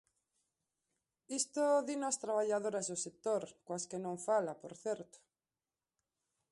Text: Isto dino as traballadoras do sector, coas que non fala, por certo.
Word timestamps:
Isto 1.39 1.63
dino 1.87 2.05
as 2.11 2.19
traballadoras 2.23 2.85
do 2.91 2.97
sector, 3.05 3.41
coas 3.65 3.83
que 3.89 3.99
non 4.05 4.15
fala, 4.27 4.53
por 4.61 4.73
certo. 4.83 5.17